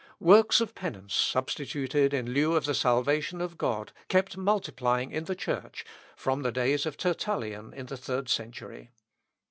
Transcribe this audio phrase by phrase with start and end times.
[0.19, 5.35] Works of penance substituted in lieu of the salvation of God kept multiplying in the
[5.35, 5.85] Church
[6.15, 8.89] from the days of Tertullian in the third century.